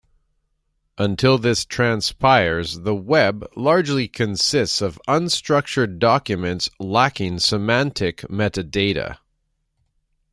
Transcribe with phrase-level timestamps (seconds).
[0.97, 9.19] Until this transpires, the web largely consists of unstructured documents lacking semantic metadata.